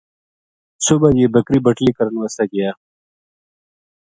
[0.85, 2.71] صبح یہ بکری بٹلی کرن واسطے گیا